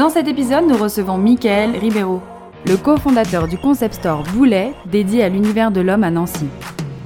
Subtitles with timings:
[0.00, 2.22] Dans cet épisode, nous recevons Michael Ribeiro,
[2.64, 6.46] le cofondateur du concept store Boulet, dédié à l'univers de l'homme à Nancy.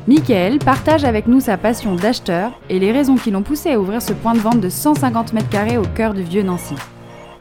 [0.07, 4.01] Michael partage avec nous sa passion d'acheteur et les raisons qui l'ont poussé à ouvrir
[4.01, 6.77] ce point de vente de 150 mètres carrés au cœur du vieux Nancy.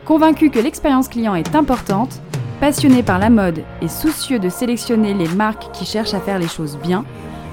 [0.05, 2.19] Convaincu que l'expérience client est importante,
[2.59, 6.47] passionné par la mode et soucieux de sélectionner les marques qui cherchent à faire les
[6.47, 7.05] choses bien,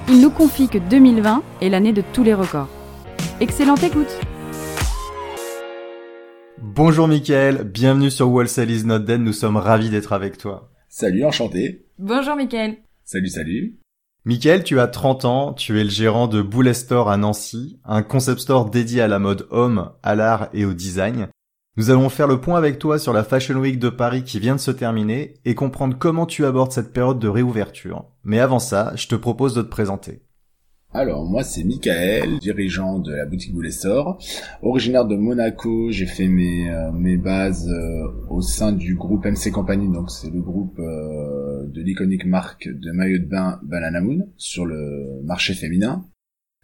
[0.09, 2.69] il nous confie que 2020 est l'année de tous les records.
[3.41, 4.17] Excellente écoute
[6.83, 10.71] Bonjour Mickaël, bienvenue sur Wholesale is not dead, nous sommes ravis d'être avec toi.
[10.89, 11.85] Salut, enchanté.
[11.99, 12.79] Bonjour Michael.
[13.05, 13.79] Salut, salut.
[14.25, 18.03] Mickaël, tu as 30 ans, tu es le gérant de Boulet Store à Nancy, un
[18.03, 21.29] concept store dédié à la mode homme, à l'art et au design.
[21.77, 24.57] Nous allons faire le point avec toi sur la Fashion Week de Paris qui vient
[24.57, 28.07] de se terminer et comprendre comment tu abordes cette période de réouverture.
[28.25, 30.23] Mais avant ça, je te propose de te présenter.
[30.93, 34.19] Alors moi c'est Michael, dirigeant de la boutique Boulet Store.
[34.61, 39.53] Originaire de Monaco, j'ai fait mes, euh, mes bases euh, au sein du groupe MC
[39.53, 44.27] Company, donc c'est le groupe euh, de l'iconique marque de maillot de bain Banana Moon
[44.37, 46.05] sur le marché féminin.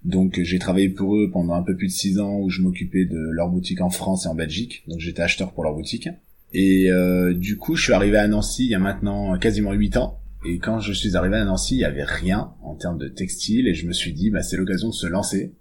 [0.03, 3.05] Donc j'ai travaillé pour eux pendant un peu plus de six ans où je m'occupais
[3.05, 6.09] de leur boutique en France et en Belgique, donc j'étais acheteur pour leur boutique.
[6.53, 6.91] Et
[7.35, 10.59] du coup je suis arrivé à Nancy il y a maintenant quasiment huit ans et
[10.59, 13.75] quand je suis arrivé à Nancy, il y avait rien en termes de textile et
[13.75, 15.55] je me suis dit, bah, c'est l'occasion de se lancer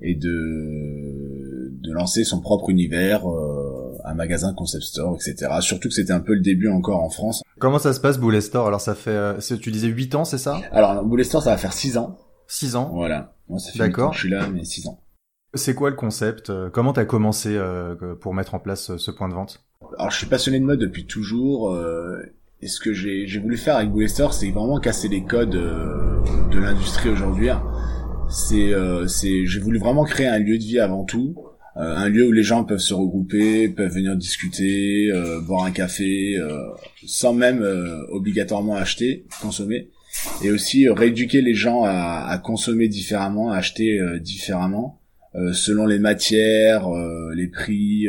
[0.00, 5.50] et de, de lancer son propre univers, euh, un magasin concept store, etc.
[5.60, 7.42] Surtout que c'était un peu le début encore en France.
[7.58, 8.66] Comment ça se passe Boulet Store?
[8.66, 10.60] Alors ça fait, euh, tu disais 8 ans, c'est ça?
[10.72, 12.18] Alors Boulet Store, ça va faire 6 ans.
[12.48, 12.90] 6 ans?
[12.92, 13.36] Voilà.
[13.48, 14.12] Moi, ça fait D'accord.
[14.12, 15.00] je suis là, mais 6 ans.
[15.54, 16.52] C'est quoi le concept?
[16.72, 19.64] Comment t'as commencé euh, pour mettre en place ce point de vente?
[19.98, 21.72] Alors je suis passionné de mode depuis toujours.
[22.64, 25.54] Euh, et ce que j'ai voulu faire avec Boulet Store, c'est vraiment casser les codes
[25.54, 26.20] euh,
[26.50, 27.48] de l'industrie aujourd'hui.
[28.30, 31.34] C'est euh, c'est j'ai voulu vraiment créer un lieu de vie avant tout,
[31.76, 35.12] euh, un lieu où les gens peuvent se regrouper, peuvent venir discuter,
[35.46, 36.36] boire un café,
[37.06, 37.62] sans même
[38.10, 39.90] obligatoirement acheter, consommer,
[40.42, 45.00] et aussi rééduquer les gens à, à, consommer différemment, à acheter différemment,
[45.52, 46.88] selon les matières,
[47.34, 48.06] les prix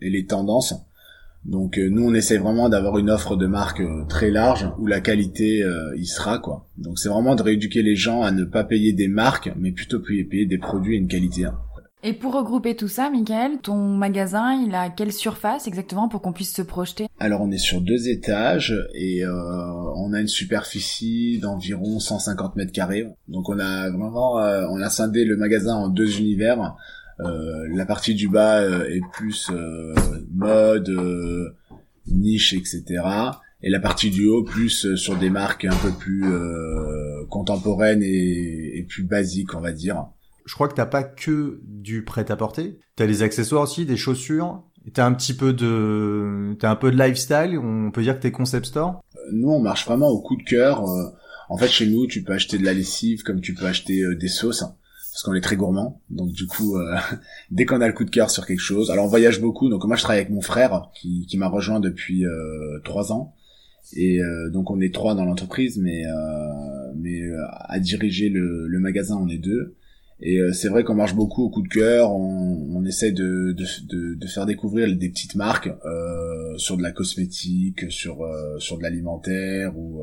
[0.00, 0.74] et les tendances
[1.44, 4.86] donc euh, nous on essaie vraiment d'avoir une offre de marque euh, très large où
[4.86, 6.68] la qualité euh, y sera quoi.
[6.78, 10.00] Donc c'est vraiment de rééduquer les gens à ne pas payer des marques mais plutôt
[10.00, 11.44] payer des produits et une qualité.
[11.44, 11.58] Hein.
[12.06, 16.34] Et pour regrouper tout ça, Michael, ton magasin, il a quelle surface exactement pour qu'on
[16.34, 17.06] puisse se projeter?
[17.18, 23.06] Alors on est sur deux étages et on a une superficie d'environ 150 mètres carrés.
[23.28, 26.76] Donc on a vraiment, on a scindé le magasin en deux univers.
[27.20, 29.94] Euh, la partie du bas euh, est plus euh,
[30.32, 30.90] mode,
[32.06, 32.84] niche, etc.
[33.62, 36.24] Et la partie du haut plus sur des marques un peu plus
[37.30, 40.06] contemporaines et, et plus basiques, on va dire.
[40.44, 42.78] Je crois que t'as pas que du prêt-à-porter.
[42.96, 44.62] T'as des accessoires aussi, des chaussures.
[44.92, 47.58] T'as un petit peu de, t'as un peu de lifestyle.
[47.58, 49.02] On peut dire que t'es concept store.
[49.32, 50.84] Nous, on marche vraiment au coup de cœur.
[51.48, 54.28] En fait, chez nous, tu peux acheter de la lessive comme tu peux acheter des
[54.28, 54.62] sauces
[55.14, 56.02] parce qu'on est très gourmand.
[56.10, 56.96] Donc du coup, euh,
[57.52, 59.68] dès qu'on a le coup de cœur sur quelque chose, alors on voyage beaucoup.
[59.68, 63.32] Donc moi je travaille avec mon frère qui, qui m'a rejoint depuis euh, trois ans.
[63.92, 66.02] Et euh, donc on est trois dans l'entreprise, mais
[66.96, 67.20] mais
[67.68, 69.76] à diriger le, le, magasin on est deux.
[70.20, 72.10] Et c'est vrai qu'on marche beaucoup au coup de cœur.
[72.10, 75.70] On, on essaie de, de, de, faire découvrir des petites marques
[76.56, 78.26] sur de la cosmétique, sur
[78.58, 80.02] sur de l'alimentaire ou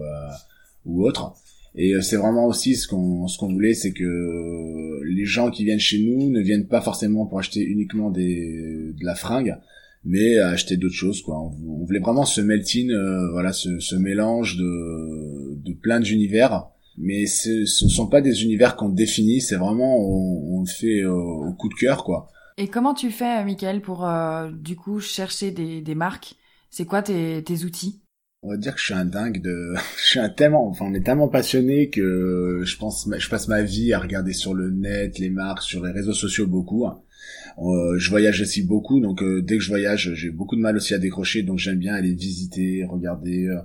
[0.86, 1.34] ou autre.
[1.76, 5.64] Et euh, c'est vraiment aussi ce qu'on ce qu'on voulait, c'est que les gens qui
[5.64, 9.56] viennent chez nous ne viennent pas forcément pour acheter uniquement des de la fringue,
[10.04, 11.40] mais acheter d'autres choses quoi.
[11.40, 16.68] On, voulait vraiment ce melting, euh, voilà, ce, ce mélange de de plein d'univers.
[16.98, 21.06] Mais ce, ne sont pas des univers qu'on définit, c'est vraiment on, on, le fait
[21.06, 22.28] au, au coup de cœur quoi.
[22.58, 26.36] Et comment tu fais, Michael, pour euh, du coup chercher des, des marques?
[26.70, 28.02] C'est quoi tes, tes outils?
[28.44, 30.94] On va dire que je suis un dingue de je suis un tellement enfin on
[30.94, 35.20] est tellement passionné que je pense je passe ma vie à regarder sur le net
[35.20, 36.86] les marques sur les réseaux sociaux beaucoup.
[36.86, 40.76] Euh, je voyage aussi beaucoup donc euh, dès que je voyage j'ai beaucoup de mal
[40.76, 43.60] aussi à décrocher donc j'aime bien aller visiter regarder euh,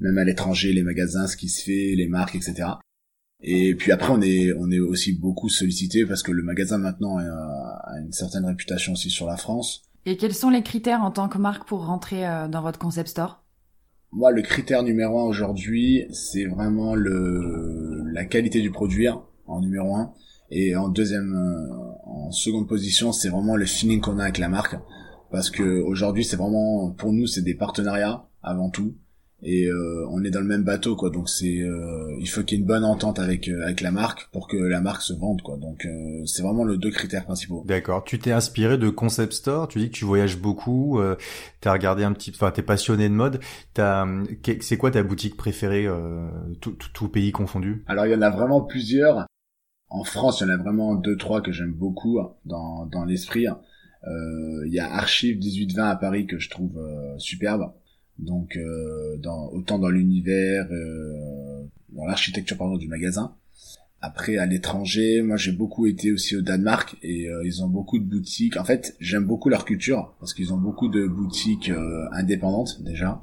[0.00, 2.70] même à l'étranger les magasins ce qui se fait les marques etc
[3.40, 7.18] et puis après on est on est aussi beaucoup sollicité parce que le magasin maintenant
[7.18, 9.82] a une certaine réputation aussi sur la France.
[10.06, 13.44] Et quels sont les critères en tant que marque pour rentrer dans votre concept store?
[14.12, 19.08] Moi, le critère numéro un aujourd'hui, c'est vraiment le la qualité du produit
[19.46, 20.12] en numéro un.
[20.50, 21.36] Et en deuxième,
[22.04, 24.76] en seconde position, c'est vraiment le feeling qu'on a avec la marque
[25.30, 28.94] parce que aujourd'hui c'est vraiment pour nous c'est des partenariats avant tout
[29.42, 31.10] et euh, on est dans le même bateau quoi.
[31.10, 33.92] Donc c'est euh, il faut qu'il y ait une bonne entente avec euh, avec la
[33.92, 35.56] marque pour que la marque se vende quoi.
[35.56, 35.86] Donc
[36.26, 37.64] c'est vraiment les deux critères principaux.
[37.66, 38.04] D'accord.
[38.04, 39.68] Tu t'es inspiré de concept store.
[39.68, 41.16] Tu dis que tu voyages beaucoup euh,
[41.60, 43.40] t'as regardé un petit enfin t'es passionné de mode.
[43.74, 44.06] T'as
[44.60, 45.86] c'est quoi ta boutique préférée
[46.60, 47.84] tout, tout, tout pays confondu?
[47.86, 49.26] Alors il y en a vraiment plusieurs.
[49.90, 53.04] En France il y en a vraiment deux trois que j'aime beaucoup hein, dans dans
[53.04, 53.58] l'esprit hein.
[54.06, 57.72] Euh, il y a Archive 1820 à Paris que je trouve euh, superbe.
[58.18, 60.68] Donc euh, dans, autant dans l'univers,
[61.90, 63.34] dans l'architecture pardon du magasin.
[64.00, 68.04] Après à l'étranger, moi j'ai beaucoup été aussi au Danemark et ils ont beaucoup de
[68.04, 68.56] boutiques.
[68.56, 71.72] En fait, j'aime beaucoup leur culture parce qu'ils ont beaucoup de boutiques
[72.12, 73.22] indépendantes déjà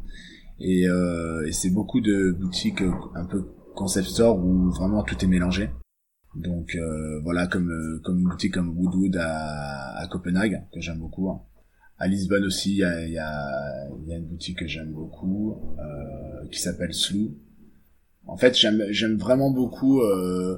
[0.60, 2.84] et, et c'est beaucoup de boutiques
[3.16, 5.70] un peu concept store où vraiment tout est mélangé.
[6.36, 11.00] Donc euh, voilà, comme euh, comme une boutique comme Woodwood à, à Copenhague que j'aime
[11.00, 11.30] beaucoup.
[11.30, 11.42] Hein.
[11.98, 15.56] À Lisbonne aussi, il y a, y, a, y a une boutique que j'aime beaucoup
[15.80, 17.38] euh, qui s'appelle Slou.
[18.28, 20.58] En fait, j'aime vraiment beaucoup euh,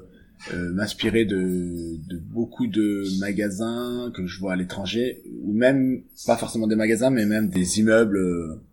[0.54, 6.38] euh, m'inspirer de, de beaucoup de magasins que je vois à l'étranger ou même pas
[6.38, 8.20] forcément des magasins mais même des immeubles.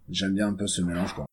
[0.08, 1.26] j'aime bien un peu ce mélange quoi.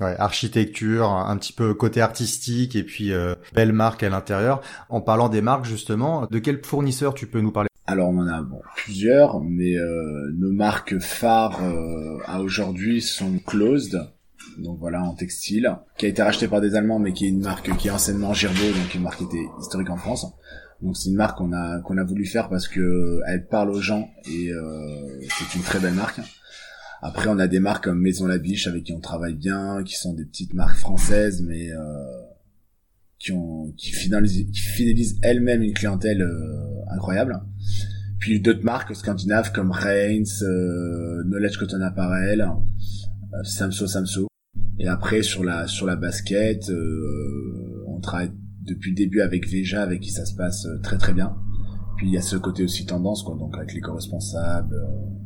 [0.00, 4.62] Ouais, architecture, un petit peu côté artistique et puis euh, belle marque à l'intérieur.
[4.88, 7.69] En parlant des marques justement, de quel fournisseur tu peux nous parler?
[7.90, 13.40] Alors on en a bon, plusieurs, mais euh, nos marques phares euh, à aujourd'hui sont
[13.44, 14.00] Closed,
[14.58, 17.40] donc voilà en textile, qui a été racheté par des Allemands, mais qui est une
[17.40, 20.24] marque qui est anciennement Girbaud, donc une marque qui était historique en France.
[20.82, 23.80] Donc c'est une marque qu'on a qu'on a voulu faire parce que elle parle aux
[23.80, 24.52] gens et
[25.28, 26.20] c'est une très belle marque.
[27.02, 29.94] Après, on a des marques comme Maison La Biche avec qui on travaille bien, qui
[29.96, 32.19] sont des petites marques françaises, mais euh,
[33.20, 37.40] qui ont qui fidélisent, fidélisent elles-mêmes une clientèle euh, incroyable.
[38.18, 44.26] Puis d'autres marques scandinaves comme Reigns, euh, Knowledge Cotton Apparel, euh, Samso Samso.
[44.78, 48.32] Et après sur la sur la basket, euh, on travaille
[48.62, 51.36] depuis le début avec Veja, avec qui ça se passe très très bien.
[51.96, 54.74] Puis il y a ce côté aussi tendance, quoi, donc avec les co-responsables,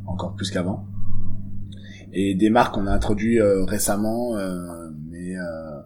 [0.06, 0.88] encore plus qu'avant
[2.14, 5.80] et des marques qu'on a introduit euh, récemment, euh, mais euh,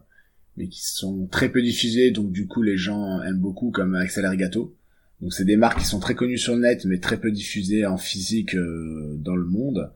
[0.59, 4.25] mais qui sont très peu diffusées, donc du coup les gens aiment beaucoup, comme Axel
[4.25, 4.77] Arigato.
[5.21, 7.87] Donc c'est des marques qui sont très connues sur le net, mais très peu diffusées
[7.87, 9.93] en physique dans le monde.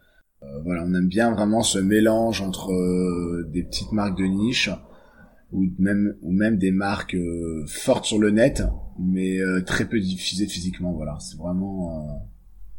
[0.64, 2.73] voilà, on aime bien vraiment ce mélange entre
[3.50, 4.70] des petites marques de niche
[5.53, 7.17] ou même ou même des marques
[7.67, 8.64] fortes sur le net,
[8.99, 10.93] mais très peu diffusées physiquement.
[10.93, 12.29] Voilà, c'est vraiment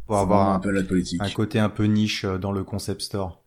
[0.05, 1.21] pour avoir un, un, peu politique.
[1.21, 3.43] un côté un peu niche dans le concept store.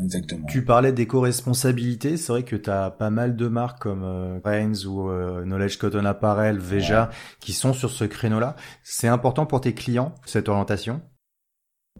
[0.00, 0.46] Exactement.
[0.46, 4.38] Tu parlais d'éco-responsabilité, c'est vrai que tu as pas mal de marques comme euh,
[4.86, 7.10] ou euh, Knowledge Cotton Apparel, Veja,
[7.40, 8.56] qui sont sur ce créneau-là.
[8.82, 11.02] C'est important pour tes clients, cette orientation?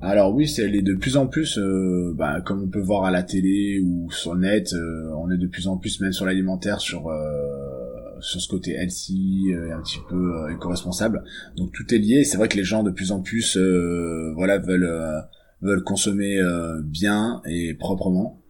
[0.00, 3.22] Alors oui, c'est de plus en plus, euh, bah, comme on peut voir à la
[3.22, 7.10] télé ou sur net, euh, on est de plus en plus même sur l'alimentaire sur
[8.20, 11.24] sur ce côté healthy, un petit peu éco-responsable.
[11.56, 12.24] Donc tout est lié.
[12.24, 13.58] C'est vrai que les gens de plus en plus,
[14.36, 14.88] voilà, veulent
[15.62, 18.40] veulent consommer euh, bien et proprement.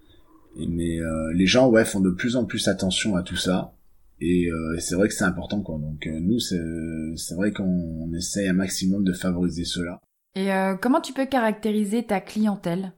[0.57, 3.75] mais euh, les gens ouais font de plus en plus attention à tout ça.
[4.21, 5.79] Et, euh, c'est vrai que c'est important quoi.
[5.79, 10.01] Donc nous c'est vrai qu'on essaye un maximum de favoriser cela.
[10.35, 10.49] Et
[10.81, 12.93] comment tu peux caractériser ta clientèle?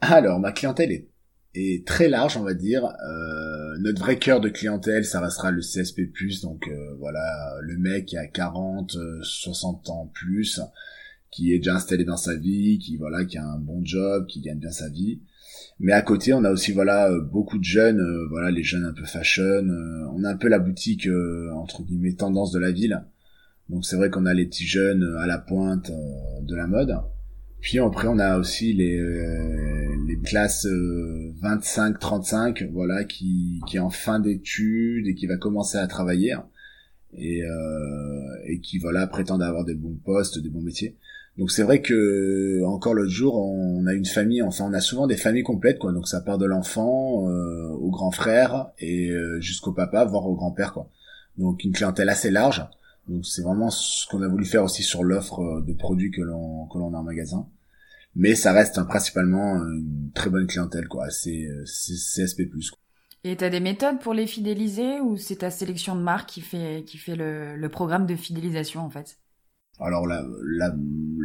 [0.00, 1.10] Alors ma clientèle est,
[1.54, 2.88] est très large on va dire.
[3.80, 6.08] notre vrai cœur de clientèle ça restera le CSP+,
[6.42, 10.60] donc voilà le mec qui a 40, 60 ans plus
[11.30, 14.40] qui est déjà installé dans sa vie, qui voilà, qui a un bon job, qui
[14.40, 15.20] gagne bien sa vie.
[15.78, 18.84] Mais à côté, on a aussi voilà euh, beaucoup de jeunes, euh, voilà les jeunes
[18.84, 19.42] un peu fashion.
[19.42, 21.08] Euh, on a un peu la boutique
[21.54, 23.04] entre guillemets tendance de la ville.
[23.68, 25.90] Donc c'est vrai qu'on a les petits jeunes à la pointe
[26.42, 26.96] de la mode.
[27.60, 28.96] Puis après on a aussi les
[30.06, 30.66] les classes
[31.42, 36.36] 25-35, voilà qui qui est en fin d'études et qui va commencer à travailler
[37.14, 37.42] et
[38.46, 40.96] et qui voilà prétendent avoir des bons postes, des bons métiers.
[41.38, 45.06] Donc c'est vrai que encore l'autre jour, on a une famille, enfin on a souvent
[45.06, 45.92] des familles complètes, quoi.
[45.92, 50.34] Donc ça part de l'enfant euh, au grand frère et euh, jusqu'au papa, voire au
[50.34, 50.90] grand père, quoi.
[51.36, 52.64] Donc une clientèle assez large.
[53.08, 56.22] Donc c'est vraiment ce qu'on a voulu faire aussi sur l'offre euh, de produits que
[56.22, 57.46] l'on que l'on a en magasin.
[58.14, 61.10] Mais ça reste principalement une très bonne clientèle, quoi.
[61.10, 62.48] C'est CSP+.
[62.48, 62.78] Quoi.
[63.24, 66.82] Et t'as des méthodes pour les fidéliser ou c'est ta sélection de marques qui fait
[66.86, 69.18] qui fait le, le programme de fidélisation en fait?
[69.78, 70.74] Alors la, la,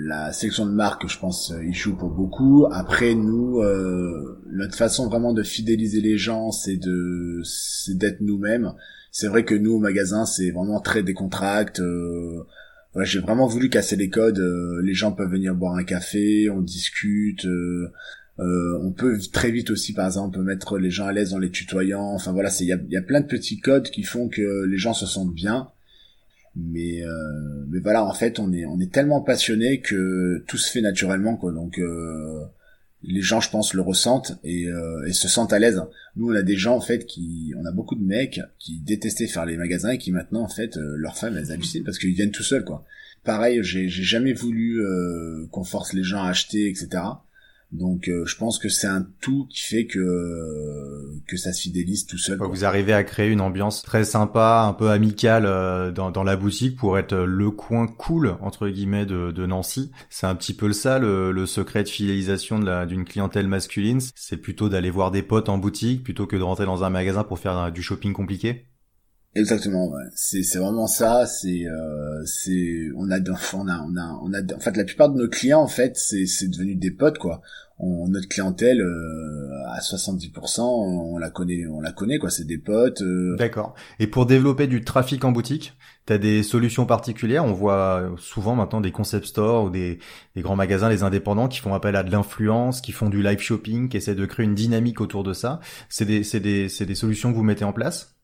[0.07, 2.65] la sélection de marques, je pense, il joue pour beaucoup.
[2.71, 8.73] Après, nous, euh, notre façon vraiment de fidéliser les gens, c'est de, c'est d'être nous-mêmes.
[9.11, 11.79] C'est vrai que nous au magasin, c'est vraiment très décontracte.
[11.79, 12.43] Euh,
[12.93, 14.39] voilà, j'ai vraiment voulu casser les codes.
[14.39, 17.45] Euh, les gens peuvent venir boire un café, on discute.
[17.45, 17.91] Euh,
[18.39, 21.51] euh, on peut très vite aussi, par exemple, mettre les gens à l'aise dans les
[21.51, 22.13] tutoyants.
[22.13, 25.05] Enfin voilà, il y a plein de petits codes qui font que les gens se
[25.05, 25.69] sentent bien.
[26.55, 30.69] Mais euh, mais voilà, en fait, on est on est tellement passionné que tout se
[30.69, 31.51] fait naturellement, quoi.
[31.53, 32.43] Donc euh,
[33.03, 35.81] les gens, je pense, le ressentent et, euh, et se sentent à l'aise.
[36.15, 39.27] Nous, on a des gens en fait qui, on a beaucoup de mecs qui détestaient
[39.27, 42.13] faire les magasins et qui maintenant en fait, euh, leurs femmes elles hallucinent parce qu'ils
[42.13, 42.85] viennent tout seuls, quoi.
[43.23, 47.03] Pareil, j'ai jamais voulu euh, qu'on force les gens à acheter, etc.
[47.71, 52.05] Donc euh, je pense que c'est un tout qui fait que que ça se fidélise
[52.05, 52.37] tout seul.
[52.37, 52.47] Quoi.
[52.47, 56.35] Vous arrivez à créer une ambiance très sympa, un peu amicale euh, dans, dans la
[56.35, 59.91] boutique pour être le coin cool entre guillemets de, de Nancy.
[60.09, 63.99] C'est un petit peu ça le, le secret de fidélisation de d'une clientèle masculine.
[64.15, 67.23] C'est plutôt d'aller voir des potes en boutique plutôt que de rentrer dans un magasin
[67.23, 68.65] pour faire du shopping compliqué.
[69.33, 70.03] Exactement, ouais.
[70.13, 71.25] c'est c'est vraiment ça.
[71.25, 73.19] C'est euh, c'est on a
[73.53, 75.95] on a on a on a en fait la plupart de nos clients en fait
[75.95, 77.41] c'est c'est devenu des potes quoi.
[77.79, 82.29] On, notre clientèle euh, à 70% on la connaît on la connaît quoi.
[82.29, 83.01] C'est des potes.
[83.01, 83.37] Euh...
[83.37, 83.73] D'accord.
[83.99, 87.45] Et pour développer du trafic en boutique, t'as des solutions particulières?
[87.45, 89.99] On voit souvent maintenant des concept stores ou des
[90.35, 93.39] des grands magasins, les indépendants qui font appel à de l'influence, qui font du live
[93.39, 95.61] shopping, qui essaient de créer une dynamique autour de ça.
[95.87, 98.17] C'est des c'est des c'est des solutions que vous mettez en place?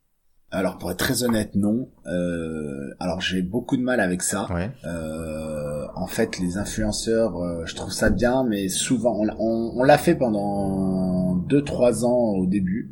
[0.49, 1.89] Alors pour être très honnête, non.
[2.05, 4.47] Euh, alors j'ai beaucoup de mal avec ça.
[4.85, 9.97] Euh, en fait, les influenceurs, euh, je trouve ça bien, mais souvent on, on, l'a
[9.97, 12.91] fait pendant deux trois ans au début.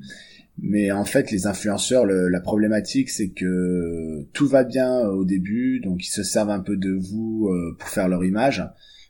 [0.58, 6.06] Mais en fait, les influenceurs, la problématique, c'est que tout va bien au début, donc
[6.06, 8.66] ils se servent un peu de vous pour faire leur image,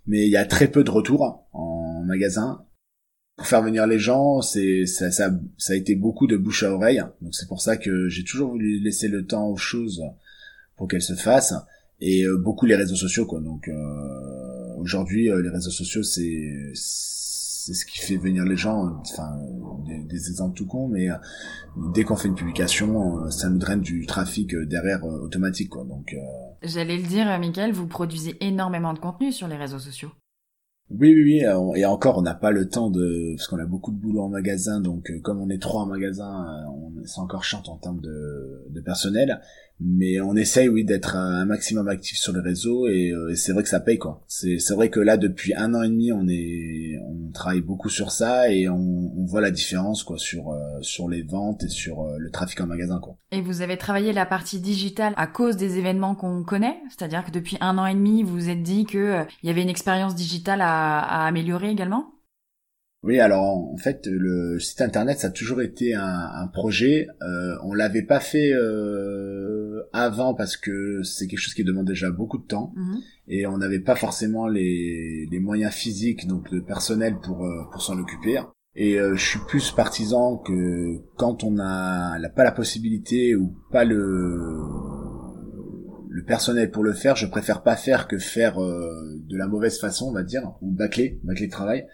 [0.08, 2.66] mais il y a très peu de retours en magasin
[3.36, 6.72] pour faire venir les gens, c'est ça, ça, ça, a été beaucoup de bouche à
[6.72, 7.04] oreille.
[7.22, 10.02] Donc c'est pour ça que j'ai toujours voulu laisser le temps aux choses
[10.78, 11.54] pour qu'elles se fassent
[12.02, 13.42] et euh, beaucoup les réseaux sociaux quoi.
[13.42, 19.02] Donc euh, aujourd'hui euh, les réseaux sociaux c'est c'est ce qui fait venir les gens.
[19.02, 19.38] Enfin
[19.86, 21.08] des, des exemples tout con, mais
[21.94, 25.84] dès qu'on fait une publication, ça nous draine du trafic derrière automatique quoi.
[25.84, 26.16] Donc
[26.62, 30.12] j'allais le dire, Michael, vous produisez énormément de contenu sur les réseaux sociaux.
[30.92, 31.46] Oui, oui, oui.
[31.46, 34.22] Euh, et encore, on n'a pas le temps de, parce qu'on a beaucoup de boulot
[34.22, 37.70] en magasin, donc euh, comme on est trois en magasin, euh, on c'est encore chante
[37.70, 39.42] en termes de personnel.
[39.80, 43.70] Mais on essaye, oui, d'être un maximum actif sur les réseaux et, c'est vrai que
[43.70, 44.24] ça paye, quoi.
[44.28, 47.90] C'est, c'est vrai que là, depuis un an et demi, on est, on travaille beaucoup
[47.90, 52.06] sur ça et on, on voit la différence, quoi, sur sur les ventes et sur
[52.18, 53.18] le trafic en magasin, quoi.
[53.32, 57.32] Et vous avez travaillé la partie digitale à cause des événements qu'on connaît, c'est-à-dire que
[57.32, 60.16] depuis un an et demi, vous vous êtes dit que il y avait une expérience
[60.16, 62.12] digitale à à, améliorer également?
[63.06, 67.08] Oui, alors en fait, le site internet ça a toujours été un, projet.
[67.22, 72.10] Euh, on l'avait pas fait euh, avant parce que c'est quelque chose qui demande déjà
[72.10, 72.98] beaucoup de temps mhm.
[73.28, 78.00] et on n'avait pas forcément les, moyens physiques donc de personnel pour euh, pour s'en
[78.00, 78.40] occuper.
[78.76, 83.86] Et euh, je suis plus partisan que quand on a pas la possibilité ou pas
[83.86, 85.05] le
[86.16, 89.78] le personnel pour le faire, je préfère pas faire que faire euh, de la mauvaise
[89.78, 91.88] façon, on va dire, ou bâcler, bâcler le travail.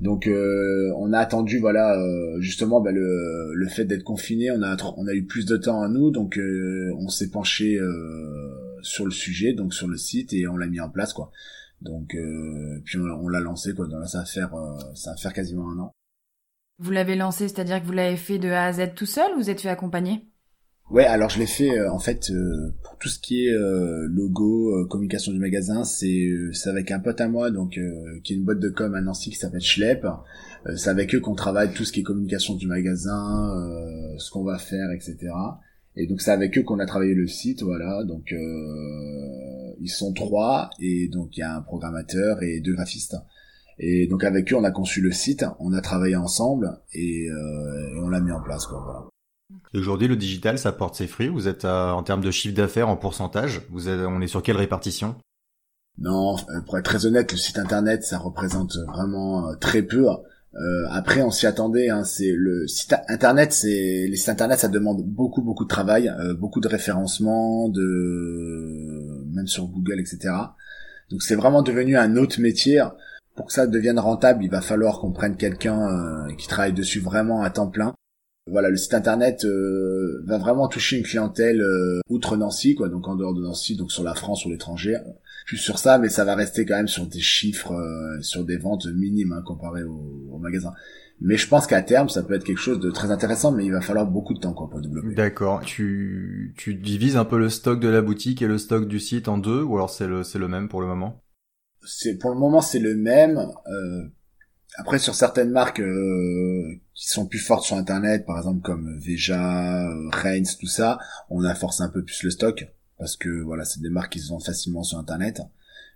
[0.00, 4.62] Donc euh, on a attendu, voilà, euh, justement bah, le, le fait d'être confiné, on
[4.62, 6.40] a on a eu plus de temps à nous, donc
[6.98, 7.78] on s'est penché
[8.80, 11.30] sur le sujet, donc sur le site et on l'a mis en place quoi.
[11.82, 12.16] Donc
[12.86, 13.86] puis on, l'a lancé quoi.
[13.88, 14.54] Donc là ça va faire
[14.94, 15.92] ça va faire quasiment un an.
[16.78, 19.40] Vous l'avez lancé, c'est-à-dire que vous l'avez fait de A à Z tout seul ou
[19.40, 20.26] vous êtes fait accompagner?
[20.88, 24.06] Ouais, alors je l'ai fait euh, en fait euh, pour tout ce qui est euh,
[24.08, 27.78] logo, communication du magasin, c'est c'est avec un pote à moi donc
[28.22, 30.06] qui est une boîte de com à Nancy qui s'appelle Schlepp.
[30.76, 33.52] c'est avec eux qu'on travaille tout ce qui est communication du magasin,
[34.18, 35.16] ce qu'on va faire, etc.
[35.96, 38.04] Et donc c'est avec eux qu'on a travaillé le site, voilà.
[38.04, 38.32] Donc
[39.80, 43.16] ils sont trois et donc il y a un programmateur et deux graphistes.
[43.78, 48.00] Et donc avec eux on a conçu le site, on a travaillé ensemble et, et
[48.00, 48.82] on l'a mis en place quoi.
[48.84, 49.15] Voilà.
[49.74, 51.28] Aujourd'hui, le digital, ça porte ses fruits.
[51.28, 53.62] Vous êtes en termes de chiffre d'affaires en pourcentage.
[53.70, 55.16] Vous êtes, on est sur quelle répartition?
[55.98, 60.08] Non, euh, pour être très honnête, le site internet, ça représente vraiment euh, très peu.
[60.08, 61.88] Euh, après, on s'y attendait.
[61.88, 66.12] Hein, c'est le site internet, c'est les sites internet, ça demande beaucoup, beaucoup de travail,
[66.38, 70.34] beaucoup de référencement, de même sur Google, etc.
[71.10, 72.82] Donc, c'est vraiment devenu un autre métier.
[73.34, 77.42] Pour que ça devienne rentable, il va falloir qu'on prenne quelqu'un qui travaille dessus vraiment
[77.42, 77.94] à temps plein.
[78.48, 83.08] Voilà, le site internet euh, va vraiment toucher une clientèle euh, outre Nancy, quoi, donc
[83.08, 84.96] en dehors de Nancy, donc sur la France ou l'étranger.
[85.46, 88.56] Plus sur ça, mais ça va rester quand même sur des chiffres, euh, sur des
[88.56, 90.72] ventes minimes hein, comparé au, au magasin.
[91.20, 93.72] Mais je pense qu'à terme, ça peut être quelque chose de très intéressant, mais il
[93.72, 95.14] va falloir beaucoup de temps quoi, pour développer.
[95.14, 95.62] D'accord.
[95.62, 99.26] Tu, tu divises un peu le stock de la boutique et le stock du site
[99.26, 101.22] en deux, ou alors c'est le, c'est le même pour le moment?
[101.84, 103.38] C'est Pour le moment, c'est le même.
[103.38, 104.02] Euh,
[104.78, 109.88] après, sur certaines marques euh, qui sont plus fortes sur Internet, par exemple comme Veja,
[109.88, 110.98] euh, Reigns, tout ça,
[111.30, 112.66] on a forcé un peu plus le stock
[112.98, 115.40] parce que voilà, c'est des marques qui se vendent facilement sur Internet.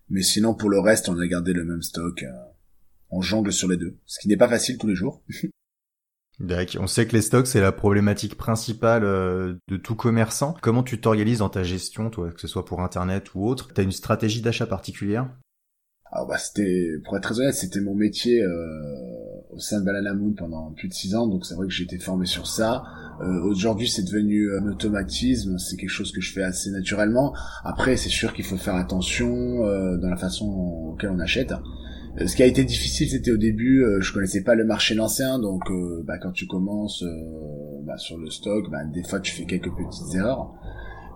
[0.09, 2.23] Mais sinon, pour le reste, on a gardé le même stock.
[2.23, 2.33] Euh,
[3.11, 5.23] on jongle sur les deux, ce qui n'est pas facile tous les jours.
[6.41, 6.83] D'accord.
[6.83, 10.57] On sait que les stocks, c'est la problématique principale euh, de tout commerçant.
[10.63, 13.71] Comment tu t'organises dans ta gestion, toi, que ce soit pour Internet ou autre?
[13.75, 15.29] T'as une stratégie d'achat particulière?
[16.13, 18.51] Alors bah c'était, pour être très honnête, c'était mon métier euh,
[19.51, 21.85] au sein de Banana Moon pendant plus de six ans, donc c'est vrai que j'ai
[21.85, 22.83] été formé sur ça.
[23.21, 27.35] Euh, Aujourd'hui, c'est devenu un automatisme, c'est quelque chose que je fais assez naturellement.
[27.65, 31.53] Après, c'est sûr qu'il faut faire attention euh, dans la façon auquel on achète.
[32.19, 34.95] Euh, ce qui a été difficile, c'était au début, euh, je connaissais pas le marché
[34.95, 37.05] l'ancien, donc euh, bah, quand tu commences
[37.85, 40.53] bah, sur le stock, bah, des fois tu fais quelques petites erreurs.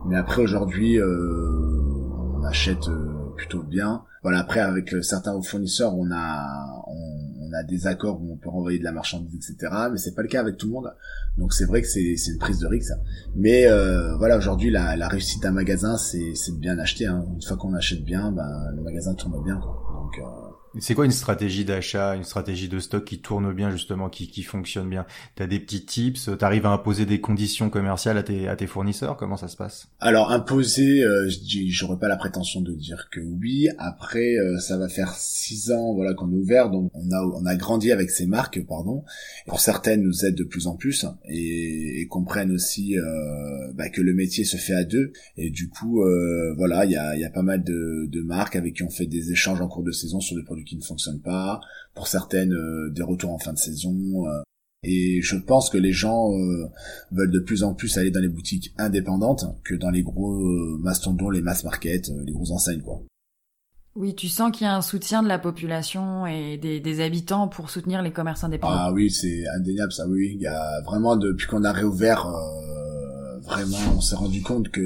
[0.07, 2.91] Mais après aujourd'hui, on achète
[3.37, 4.03] plutôt bien.
[4.25, 8.49] Voilà, après avec euh, certains fournisseurs, on a on, a des accords où on peut
[8.49, 9.73] renvoyer de la marchandise, etc.
[9.93, 10.93] Mais c'est pas le cas avec tout le monde.
[11.37, 12.91] Donc c'est vrai que c'est une prise de risque.
[13.37, 17.07] Mais euh, voilà, aujourd'hui la, la réussite d'un magasin, c'est c'est de bien acheter.
[17.07, 17.25] Hein.
[17.35, 19.57] Une fois qu'on achète bien, ben le magasin tourne bien.
[19.59, 19.79] Quoi.
[19.95, 24.09] Donc euh, c'est quoi une stratégie d'achat, une stratégie de stock qui tourne bien justement,
[24.09, 25.07] qui, qui fonctionne bien?
[25.37, 26.31] T'as des petits tips?
[26.39, 29.17] T'arrives à imposer des conditions commerciales à tes, à tes fournisseurs?
[29.17, 29.89] Comment ça se passe?
[30.01, 31.29] Alors imposer, euh,
[31.69, 33.69] j'aurais pas la prétention de dire que oui.
[33.79, 37.47] Après, euh, ça va faire six ans voilà qu'on est ouvert, donc on a on
[37.47, 39.05] a grandi avec ces marques, pardon.
[39.47, 44.01] Pour certaines, nous aident de plus en plus et, et comprennent aussi euh, bah, que
[44.01, 45.13] le métier se fait à deux.
[45.37, 48.57] Et du coup, euh, voilà, il y a, y a pas mal de, de marques
[48.57, 50.83] avec qui on fait des échanges en cours de saison sur des produits qui ne
[50.83, 51.61] fonctionnent pas,
[51.95, 54.27] pour certaines euh, des retours en fin de saison.
[54.27, 54.43] Euh.
[54.83, 56.67] et je pense que les gens euh,
[57.13, 60.39] veulent de plus en plus aller dans les boutiques indépendantes que dans les gros
[60.79, 63.03] mastodons, les mass market, les gros enseignes quoi.
[63.97, 67.47] Oui, tu sens qu'il y a un soutien de la population et des, des habitants
[67.47, 68.75] pour soutenir les commerces indépendants.
[68.77, 70.09] Ah oui, c'est indéniable ça.
[70.09, 72.27] Oui, il y a vraiment depuis qu'on a réouvert,
[73.43, 74.81] vraiment, on s'est rendu compte que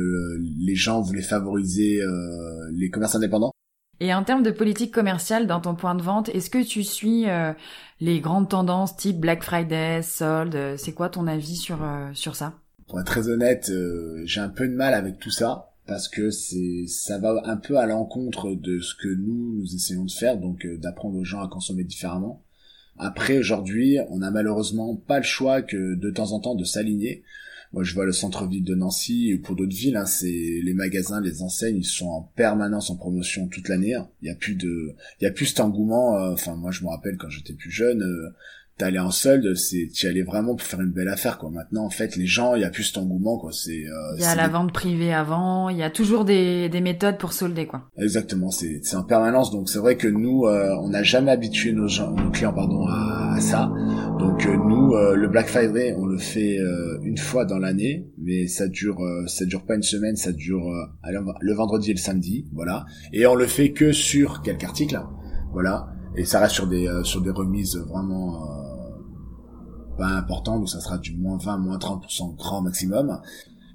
[0.59, 2.03] les gens voulaient favoriser
[2.75, 3.53] les commerces indépendants
[4.01, 7.29] et en termes de politique commerciale dans ton point de vente, est-ce que tu suis
[7.29, 7.53] euh,
[8.01, 12.37] les grandes tendances type Black Friday, soldes euh, C'est quoi ton avis sur euh, sur
[12.37, 12.55] ça?
[12.87, 13.71] Pour être très honnête,
[14.25, 17.77] j'ai un peu de mal avec tout ça parce que c'est ça va un peu
[17.77, 21.49] à l'encontre de ce que nous nous essayons de faire, donc d'apprendre aux gens à
[21.49, 22.43] consommer différemment.
[22.97, 27.25] Après aujourd'hui, on a malheureusement pas le choix que de temps en temps de s'aligner.
[27.73, 31.21] Moi, je vois le centre-ville de Nancy et pour d'autres villes, hein, c'est les magasins,
[31.21, 33.95] les enseignes, ils sont en permanence en promotion toute l'année.
[33.95, 34.09] Hein.
[34.23, 36.17] Il y a plus de, il y a plus cet engouement.
[36.17, 38.35] Euh, enfin, moi, je me rappelle quand j'étais plus jeune, euh,
[38.79, 41.51] t'allais en solde, c'est tu allais vraiment pour faire une belle affaire quoi.
[41.51, 44.23] Maintenant en fait les gens, il y a plus cet engouement quoi, c'est euh, Il
[44.23, 47.67] y a la vente privée avant, il y a toujours des, des méthodes pour solder
[47.67, 47.89] quoi.
[47.99, 51.73] Exactement, c'est c'est en permanence donc c'est vrai que nous euh, on n'a jamais habitué
[51.73, 53.71] nos gens nos clients pardon à, ça.
[54.19, 56.59] Donc euh, nous le Black Friday, on le fait
[57.03, 60.65] une fois dans l'année, mais ça dure ça dure pas une semaine, ça dure
[61.41, 62.85] le vendredi et le samedi, voilà.
[63.13, 65.01] Et on le fait que sur quelques articles,
[65.53, 65.89] voilà.
[66.17, 68.45] Et ça reste sur des sur des remises vraiment
[69.99, 73.21] pas important, donc ça sera du moins 20, moins 30% grand maximum.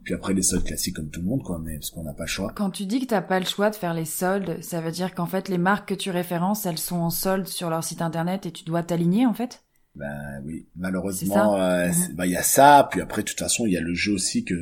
[0.04, 2.24] Puis après les soldes classiques comme tout le monde, quoi, mais parce qu'on n'a pas
[2.24, 2.52] le choix.
[2.56, 5.14] Quand tu dis que t'as pas le choix de faire les soldes, ça veut dire
[5.14, 8.46] qu'en fait les marques que tu références, elles sont en solde sur leur site internet
[8.46, 9.64] et tu dois t'aligner en fait?
[9.96, 12.16] Ben oui, malheureusement, euh, mhm.
[12.16, 12.88] bah, il y a ça.
[12.90, 14.56] Puis après, de toute façon, il y a le jeu aussi que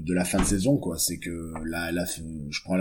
[0.00, 0.96] de la fin de saison, quoi.
[0.98, 2.78] C'est que là, là, je prends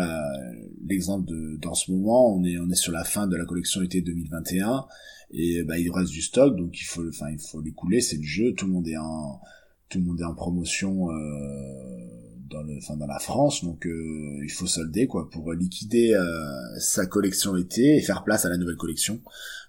[0.86, 3.82] l'exemple de dans ce moment, on est on est sur la fin de la collection
[3.82, 4.86] été 2021
[5.32, 8.24] et bah il reste du stock donc il faut enfin il faut l'écouler c'est le
[8.24, 9.41] jeu tout le monde est en
[9.89, 14.40] tout le monde est en promotion euh, dans le enfin dans la France donc euh,
[14.44, 18.58] il faut solder quoi pour liquider euh, sa collection été et faire place à la
[18.58, 19.22] nouvelle collection.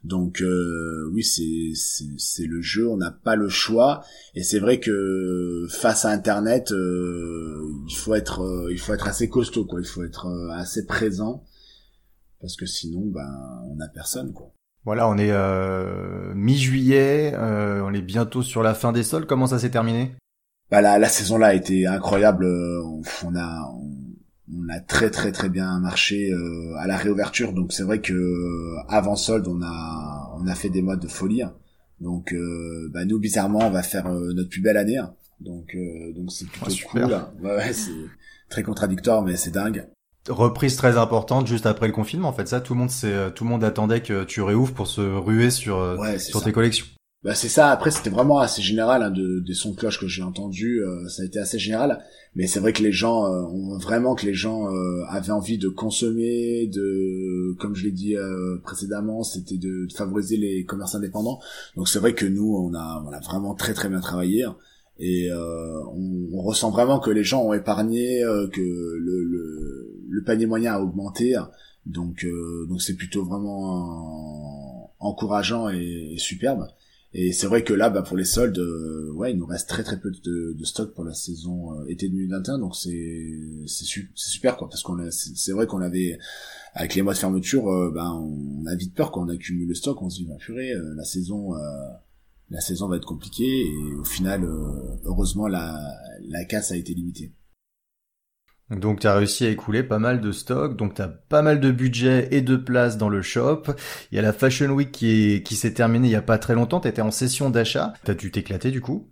[0.04, 1.72] Donc euh, oui c'est
[2.16, 4.04] c'est le jeu on n'a pas le choix.
[4.34, 9.28] Et c'est vrai que face à internet euh, il faut être il faut être assez
[9.28, 9.80] costaud quoi.
[9.80, 11.44] Il faut être assez présent.
[12.40, 14.52] Parce que sinon ben on a personne quoi.
[14.84, 19.26] Voilà, on est euh, mi-juillet, euh, on est bientôt sur la fin des sols.
[19.26, 20.12] Comment ça s'est terminé?
[20.70, 22.46] Bah la, la saison là a été incroyable.
[22.46, 23.70] On a
[24.50, 27.52] on, a très très très bien marché euh, à la réouverture.
[27.52, 31.42] Donc c'est vrai que avant solde on a on a fait des modes de folie.
[32.00, 34.98] Donc, euh, bah, nous bizarrement, on va faire euh, notre plus belle année.
[34.98, 35.14] Hein.
[35.40, 37.00] Donc, euh, donc c'est plutôt Ah, cool.
[37.02, 37.30] super.
[37.42, 37.90] Ouais, ouais, c'est
[38.48, 39.84] très contradictoire, mais c'est dingue.
[40.28, 42.28] Reprise très importante juste après le confinement.
[42.28, 44.86] En fait, ça, tout le monde, c'est, tout le monde attendait que tu réouvres pour
[44.86, 46.44] se ruer sur euh, Ouais, sur ça.
[46.44, 46.86] tes collections.
[47.24, 47.70] Bah c'est ça.
[47.70, 50.80] Après c'était vraiment assez général hein, de, des sons de cloche que j'ai entendus.
[50.84, 51.98] euh, ça a été assez général.
[52.36, 55.32] Mais c'est vrai que les gens, euh, on voit vraiment que les gens euh, avaient
[55.32, 60.64] envie de consommer, de, comme je l'ai dit euh, précédemment, c'était de, de favoriser les
[60.64, 61.40] commerces indépendants.
[61.76, 64.44] Donc c'est vrai que nous on a, on vraiment très très bien travaillé.
[64.44, 64.56] hein.
[65.00, 69.92] Et euh, on, on ressent vraiment que les gens ont épargné, euh, que le, le,
[70.08, 71.34] le panier moyen a augmenté.
[71.86, 76.66] Donc euh, donc c'est plutôt vraiment encourageant et, et superbe.
[77.14, 79.82] Et c'est vrai que là, bah, pour les soldes, euh, ouais, il nous reste très
[79.82, 83.30] très peu de, de stock pour la saison euh, été 2021, donc c'est
[83.66, 86.18] c'est su- super quoi, parce qu'on c'est vrai qu'on avait
[86.74, 90.00] avec les mois de fermeture, ben on a vite peur quand on accumule le stock,
[90.02, 91.58] on se dit bah purée, euh, la saison euh,
[92.50, 94.44] la saison va être compliquée et au final,
[95.04, 95.80] heureusement la
[96.28, 97.32] la casse a été limitée.
[98.70, 100.76] Donc, tu as réussi à écouler pas mal de stocks.
[100.76, 103.62] Donc, tu as pas mal de budget et de place dans le shop.
[104.12, 106.54] Il y a la Fashion Week qui qui s'est terminée il y a pas très
[106.54, 106.80] longtemps.
[106.80, 107.94] T'étais en session d'achat.
[108.04, 109.08] T'as dû t'éclater du coup.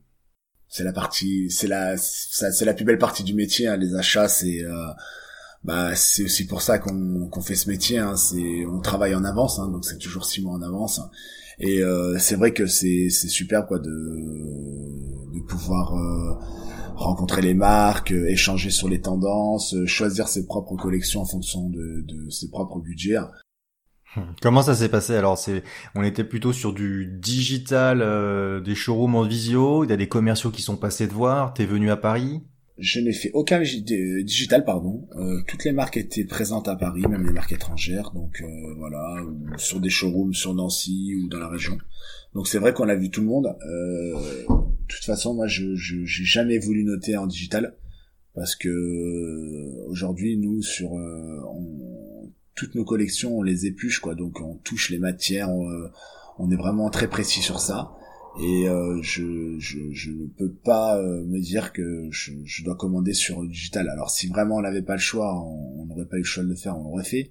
[0.69, 4.29] c'est la partie c'est la c'est la plus belle partie du métier hein, les achats
[4.29, 4.89] c'est euh,
[5.65, 9.25] bah c'est aussi pour ça qu'on qu'on fait ce métier hein, c'est on travaille en
[9.25, 11.01] avance hein, donc c'est toujours six mois en avance
[11.59, 16.35] et euh, c'est vrai que c'est c'est super quoi de de pouvoir euh,
[16.95, 22.03] rencontrer les marques euh, échanger sur les tendances choisir ses propres collections en fonction de,
[22.07, 23.19] de ses propres budgets
[24.41, 25.15] Comment ça s'est passé?
[25.15, 25.63] Alors, c'est
[25.95, 29.85] on était plutôt sur du digital, des showrooms en visio.
[29.85, 31.53] Il y a des commerciaux qui sont passés te voir.
[31.53, 32.41] T'es venu à Paris?
[32.79, 35.09] Je n'ai fait aucun digital, pardon.
[35.17, 39.17] Euh, toutes les marques étaient présentes à Paris, même les marques étrangères, donc euh, voilà,
[39.57, 41.79] sur des showrooms sur Nancy ou dans la région.
[42.35, 43.57] Donc c'est vrai qu'on a vu tout le monde.
[43.67, 44.13] Euh,
[44.49, 47.77] de toute façon, moi, je j'ai jamais voulu noter en digital
[48.35, 54.15] parce que euh, aujourd'hui, nous, sur on- toutes nos collections, on les épluche, quoi.
[54.15, 55.67] Donc on touche les matières, on,
[56.39, 57.93] on est vraiment très précis sur ça
[58.41, 62.77] et euh, je, je, je ne peux pas euh, me dire que je, je dois
[62.77, 63.89] commander sur digital.
[63.89, 66.49] Alors si vraiment on n'avait pas le choix, on n'aurait pas eu le choix de
[66.49, 67.31] le faire, on l'aurait fait.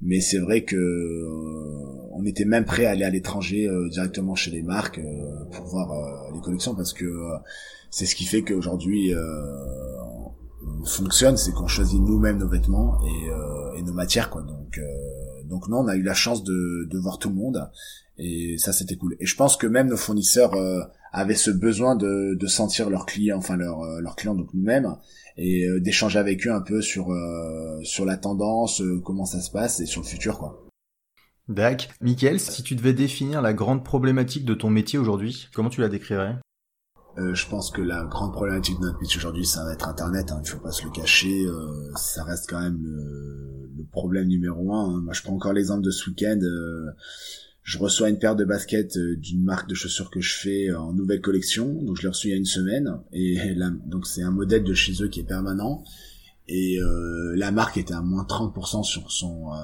[0.00, 4.34] Mais c'est vrai que euh, on était même prêt à aller à l'étranger euh, directement
[4.34, 7.06] chez les marques euh, pour voir euh, les collections parce que
[7.90, 9.12] c'est ce qui fait qu'aujourd'hui
[10.66, 14.42] on fonctionne, c'est qu'on choisit nous-mêmes nos vêtements et, et nos matières quoi.
[14.42, 14.80] Donc
[15.44, 17.70] donc non, on a eu la chance de, de voir tout le monde
[18.18, 19.16] et ça c'était cool.
[19.20, 20.80] Et je pense que même nos fournisseurs euh,
[21.12, 24.94] avaient ce besoin de, de sentir leurs clients, enfin leurs euh, leurs clients donc nous-mêmes
[25.36, 29.40] et euh, d'échanger avec eux un peu sur euh, sur la tendance, euh, comment ça
[29.40, 30.60] se passe et sur le futur quoi.
[31.48, 31.90] Dac.
[32.00, 35.88] Michael, si tu devais définir la grande problématique de ton métier aujourd'hui, comment tu la
[35.88, 36.36] décrirais?
[37.18, 40.32] Euh, je pense que la grande problématique de notre métier aujourd'hui, ça va être Internet.
[40.32, 41.44] Hein, il faut pas se le cacher.
[41.44, 44.96] euh, ça reste quand même le, le problème numéro un.
[44.96, 45.00] hein.
[45.04, 46.38] Moi, je prends encore l'exemple de ce week-end.
[46.42, 46.86] euh,
[47.64, 50.92] je reçois une paire de baskets euh, d'une marque de chaussures que je fais en
[50.92, 51.82] nouvelle collection.
[51.82, 53.00] Donc, je l'ai reçu il y a une semaine.
[53.12, 55.82] Et là, donc, c'est un modèle de chez eux qui est permanent.
[56.46, 59.56] Et euh, la marque était à moins 30% sur son euh,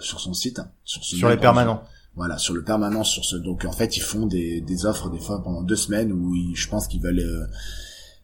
[0.00, 1.82] sur son site, sur, Sur les permanents.
[2.16, 3.36] Voilà, sur le permanent, sur ce.
[3.36, 6.56] Donc en fait, ils font des, des offres des fois pendant deux semaines où ils,
[6.56, 7.46] je pense qu'ils veulent euh,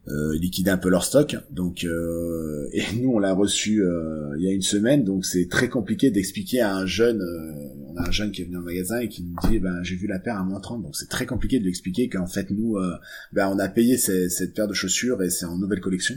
[0.09, 1.37] euh, liquider un peu leur stock.
[1.51, 5.49] Donc euh, et nous, on l'a reçu euh, il y a une semaine, donc c'est
[5.49, 7.21] très compliqué d'expliquer à un jeune.
[7.21, 9.83] euh, on a un jeune qui est venu au magasin et qui nous dit, ben
[9.83, 12.27] j'ai vu la paire à moins 30, donc c'est très compliqué de lui expliquer qu'en
[12.27, 12.97] fait nous, euh,
[13.33, 16.17] ben on a payé cette paire de chaussures et c'est en nouvelle collection.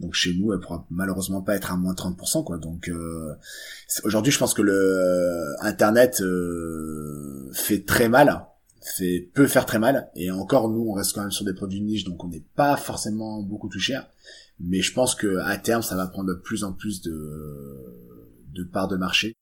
[0.00, 2.56] Donc chez nous, elle pourra malheureusement pas être à moins 30%, quoi.
[2.56, 3.34] Donc euh,
[4.02, 8.46] aujourd'hui, je pense que le euh, Internet euh, fait très mal,
[8.90, 10.10] fait peut faire très mal.
[10.14, 12.44] Et encore, nous, on reste quand même sur des produits de niche, donc on n'est
[12.56, 13.98] pas forcément beaucoup touché.
[14.58, 18.00] Mais je pense que à terme, ça va prendre de plus en plus de
[18.52, 19.34] de parts de marché.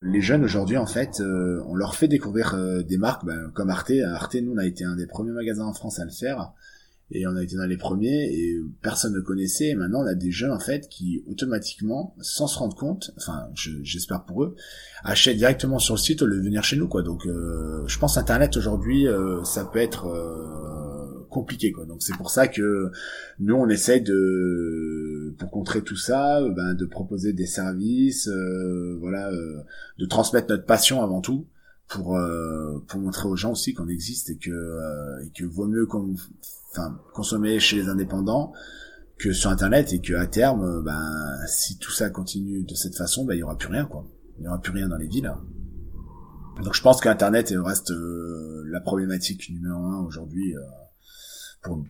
[0.00, 3.68] Les jeunes aujourd'hui, en fait, euh, on leur fait découvrir euh, des marques ben, comme
[3.68, 3.92] Arte.
[4.06, 6.52] Arte, nous, on a été un des premiers magasins en France à le faire
[7.10, 9.68] et on a été dans les premiers et personne ne connaissait.
[9.68, 13.48] Et maintenant on a des jeunes en fait qui automatiquement sans se rendre compte enfin
[13.54, 14.54] je- j'espère pour eux
[15.04, 17.02] achètent directement sur le site au lieu de venir chez nous quoi.
[17.02, 21.86] Donc euh, je pense internet aujourd'hui euh, ça peut être euh, compliqué quoi.
[21.86, 22.90] Donc c'est pour ça que
[23.38, 28.96] nous on essaye de pour contrer tout ça euh, ben, de proposer des services euh,
[29.00, 29.58] voilà euh,
[29.98, 31.46] de transmettre notre passion avant tout
[31.88, 32.18] pour
[32.86, 34.50] pour montrer aux gens aussi qu'on existe et que
[35.24, 36.14] et que vaut mieux qu'on
[36.70, 38.52] enfin consommer chez les indépendants
[39.18, 42.96] que sur internet et que à terme euh, ben si tout ça continue de cette
[42.96, 44.06] façon ben il y aura plus rien quoi
[44.38, 45.32] il y aura plus rien dans les villes
[46.62, 50.54] Donc je pense qu'Internet reste la problématique numéro un aujourd'hui
[51.62, 51.86] pour nous.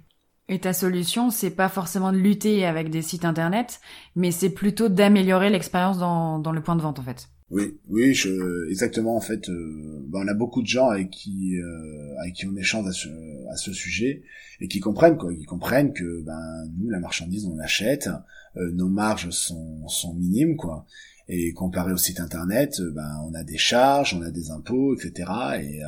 [0.48, 3.80] Et ta solution, c'est pas forcément de lutter avec des sites internet,
[4.16, 7.28] mais c'est plutôt d'améliorer l'expérience dans, dans le point de vente en fait.
[7.50, 9.16] Oui, oui, je, exactement.
[9.16, 12.54] En fait, euh, ben, on a beaucoup de gens avec qui, euh, avec qui on
[12.56, 13.08] échange à ce,
[13.50, 14.22] à ce sujet
[14.60, 18.10] et qui comprennent quoi, qui comprennent que ben nous, la marchandise, on l'achète,
[18.56, 20.86] euh, nos marges sont, sont minimes quoi.
[21.28, 25.30] Et comparé au site internet, ben on a des charges, on a des impôts, etc.
[25.60, 25.80] Et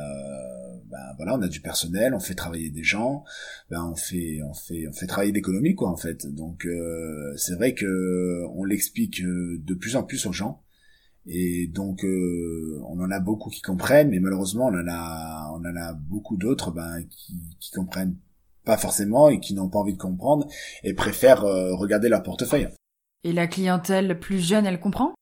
[0.91, 3.23] ben voilà, on a du personnel, on fait travailler des gens,
[3.69, 6.27] ben on fait on fait on fait travailler l'économie quoi en fait.
[6.27, 10.61] Donc euh, c'est vrai que on l'explique euh, de plus en plus aux gens
[11.25, 15.59] et donc euh, on en a beaucoup qui comprennent, mais malheureusement on en a on
[15.59, 18.17] en a beaucoup d'autres ben qui qui comprennent
[18.65, 20.47] pas forcément et qui n'ont pas envie de comprendre
[20.83, 22.67] et préfèrent regarder leur portefeuille.
[23.23, 25.13] Et la clientèle plus jeune, elle comprend?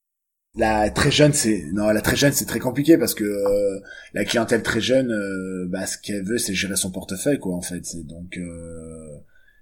[0.56, 3.80] La très jeune c'est non la très jeune c'est très compliqué parce que euh,
[4.14, 7.62] la clientèle très jeune euh, bah ce qu'elle veut c'est gérer son portefeuille quoi en
[7.62, 9.20] fait c'est donc euh,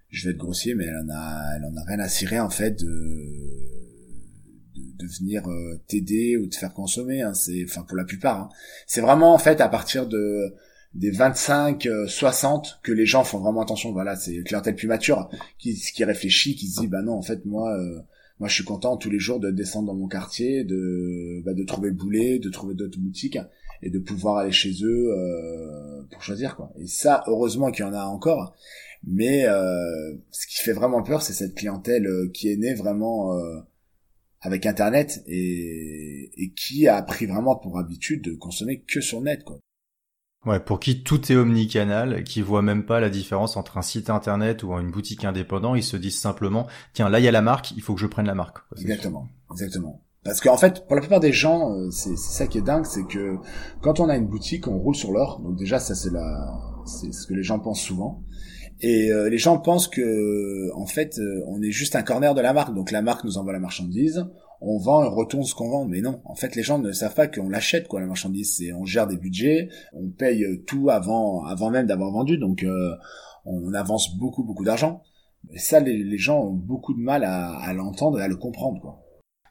[0.10, 2.50] je vais être grossier mais elle en a elle en a rien à cirer en
[2.50, 3.86] fait de
[4.78, 5.44] de, venir
[5.88, 7.34] t'aider ou te faire consommer hein.
[7.34, 8.50] c'est enfin pour la plupart hein.
[8.86, 10.54] c'est vraiment en fait à partir de
[10.94, 15.76] des 25 60 que les gens font vraiment attention voilà c'est clientèle plus mature qui
[15.76, 17.78] qui réfléchit qui se dit bah non en fait moi
[18.40, 21.64] moi je suis content tous les jours de descendre dans mon quartier, de bah, de
[21.64, 23.40] trouver Boulet, de trouver d'autres boutiques
[23.82, 26.72] et de pouvoir aller chez eux euh, pour choisir quoi.
[26.80, 28.56] Et ça, heureusement qu'il y en a encore.
[29.06, 33.38] Mais euh, ce qui fait vraiment peur, c'est cette clientèle euh, qui est née vraiment
[33.38, 33.60] euh,
[34.42, 39.44] avec Internet et, et qui a pris vraiment pour habitude de consommer que sur net
[39.44, 39.60] quoi.
[40.46, 44.10] Ouais, pour qui tout est omnicanal, qui voit même pas la différence entre un site
[44.10, 47.42] internet ou une boutique indépendant, ils se disent simplement, tiens, là il y a la
[47.42, 48.60] marque, il faut que je prenne la marque.
[48.78, 50.04] Exactement, exactement.
[50.24, 53.06] Parce qu'en fait, pour la plupart des gens, euh, c'est ça qui est dingue, c'est
[53.06, 53.38] que
[53.82, 55.40] quand on a une boutique, on roule sur l'or.
[55.40, 58.24] Donc déjà, ça c'est la, c'est ce que les gens pensent souvent.
[58.82, 62.42] Et euh, les gens pensent que, en fait, euh, on est juste un corner de
[62.42, 62.76] la marque.
[62.76, 64.26] Donc la marque nous envoie la marchandise,
[64.62, 65.86] on vend et retourne ce qu'on vend.
[65.86, 68.56] Mais non, en fait, les gens ne savent pas qu'on l'achète, quoi, la marchandise.
[68.58, 72.38] C'est, on gère des budgets, on paye tout avant, avant même d'avoir vendu.
[72.38, 72.96] Donc, euh,
[73.46, 75.02] on avance beaucoup, beaucoup d'argent.
[75.52, 78.82] Et ça, les, gens ont beaucoup de mal à, à l'entendre et à le comprendre,
[78.82, 79.04] quoi.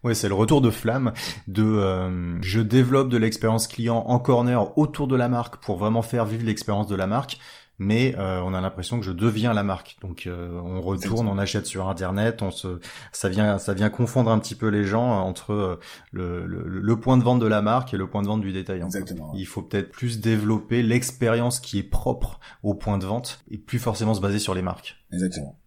[0.04, 1.12] Ouais, c'est le retour de flamme
[1.48, 6.02] de euh, je développe de l'expérience client en corner autour de la marque pour vraiment
[6.02, 7.38] faire vivre l'expérience de la marque
[7.78, 9.96] mais euh, on a l'impression que je deviens la marque.
[10.00, 12.80] Donc euh, on retourne, on achète sur internet, on se,
[13.12, 15.80] ça vient, ça vient confondre un petit peu les gens entre euh,
[16.12, 18.82] le, le, point de vente de la marque et le point de vente du détail.
[18.82, 19.32] Exactement.
[19.36, 23.78] Il faut peut-être plus développer l'expérience qui est propre au point de vente et plus
[23.78, 24.96] forcément se baser sur les marques.
[25.12, 25.58] Exactement.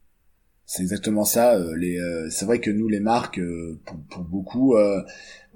[0.71, 1.57] C'est exactement ça.
[1.77, 3.41] les, c'est vrai que nous, les marques,
[3.85, 4.75] pour, pour, beaucoup,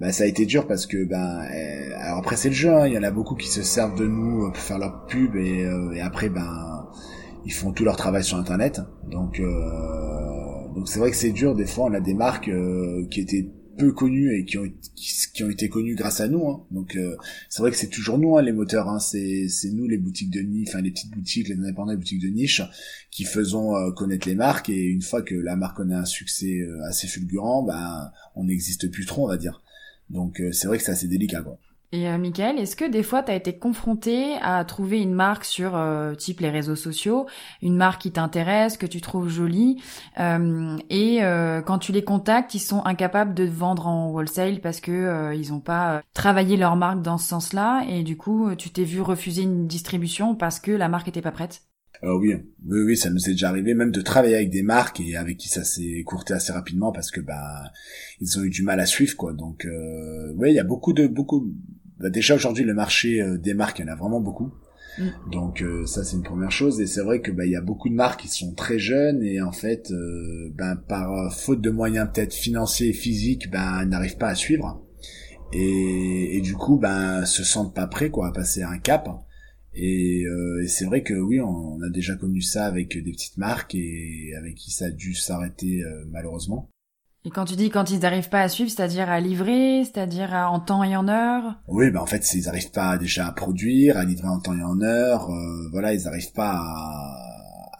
[0.00, 2.88] bah, ça a été dur parce que ben euh, alors après c'est le jeu hein.
[2.88, 5.64] il y en a beaucoup qui se servent de nous pour faire leur pub et,
[5.64, 6.88] euh, et après ben
[7.44, 11.54] ils font tout leur travail sur internet donc euh, donc c'est vrai que c'est dur
[11.54, 12.50] des fois on a des marques
[13.10, 16.64] qui étaient peu connus et qui ont qui, ont été connus grâce à nous hein.
[16.70, 16.98] donc
[17.48, 18.98] c'est vrai que c'est toujours nous hein, les moteurs hein.
[18.98, 22.62] c'est nous les boutiques de niche enfin les petites boutiques les indépendants boutiques de niche
[23.10, 27.06] qui faisons connaître les marques et une fois que la marque connaît un succès assez
[27.06, 29.60] fulgurant ben on n'existe plus trop on va dire
[30.10, 31.58] donc euh, c'est vrai que c'est assez délicat quoi.
[31.94, 35.44] Et euh, Michael, est-ce que des fois tu as été confronté à trouver une marque
[35.44, 37.26] sur euh, type les réseaux sociaux,
[37.62, 39.80] une marque qui t'intéresse, que tu trouves jolie,
[40.18, 44.80] euh, et euh, quand tu les contactes, ils sont incapables de vendre en wholesale parce
[44.80, 48.82] que ils n'ont pas travaillé leur marque dans ce sens-là, et du coup tu t'es
[48.82, 51.62] vu refuser une distribution parce que la marque était pas prête?
[52.02, 52.34] Euh, oui,
[52.66, 55.38] oui, oui, ça nous est déjà arrivé même de travailler avec des marques et avec
[55.38, 57.70] qui ça s'est courté assez rapidement parce que bah
[58.20, 59.32] ils ont eu du mal à suivre quoi.
[59.32, 61.54] Donc euh, oui, il y a beaucoup de beaucoup.
[62.00, 64.52] Bah, déjà aujourd'hui le marché euh, des marques, il y en a vraiment beaucoup.
[64.98, 65.30] Mm.
[65.30, 67.60] Donc euh, ça c'est une première chose et c'est vrai que bah il y a
[67.60, 69.92] beaucoup de marques qui sont très jeunes et en fait
[70.54, 74.86] ben par faute de moyens peut-être financiers et physiques ben n'arrivent pas à suivre
[75.52, 79.08] et, et du coup ben se sentent pas prêts quoi à passer un cap
[79.74, 83.38] et, euh, et c'est vrai que oui, on, a déjà connu ça avec des petites
[83.38, 86.70] marques et avec qui ça a dû s'arrêter euh, malheureusement.
[87.26, 90.60] Et quand tu dis quand ils n'arrivent pas à suivre, c'est-à-dire à livrer, c'est-à-dire en
[90.60, 91.54] temps et en heure?
[91.68, 94.62] Oui, ben en fait, ils n'arrivent pas déjà à produire, à livrer en temps et
[94.62, 95.30] en heure.
[95.30, 97.33] Euh, voilà, ils n'arrivent pas à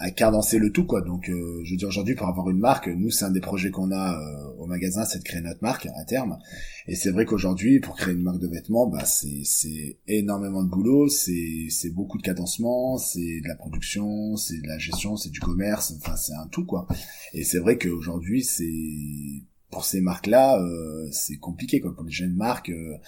[0.05, 1.01] à cadencer le tout quoi.
[1.01, 3.71] Donc euh, je veux dire aujourd'hui pour avoir une marque, nous c'est un des projets
[3.71, 6.39] qu'on a euh, au magasin, c'est de créer notre marque à terme.
[6.87, 10.69] Et c'est vrai qu'aujourd'hui pour créer une marque de vêtements, bah c'est c'est énormément de
[10.69, 15.31] boulot, c'est c'est beaucoup de cadencement, c'est de la production, c'est de la gestion, c'est
[15.31, 16.87] du commerce, enfin c'est un tout quoi.
[17.33, 21.95] Et c'est vrai qu'aujourd'hui c'est pour ces marques-là, euh, c'est compliqué quoi.
[21.95, 22.99] Pour les jeunes marques, euh,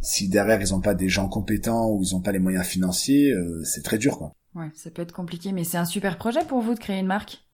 [0.00, 3.32] si derrière ils ont pas des gens compétents ou ils ont pas les moyens financiers,
[3.32, 4.37] euh, c'est très dur quoi.
[4.54, 7.06] Ouais, ça peut être compliqué, mais c'est un super projet pour vous de créer une
[7.06, 7.44] marque.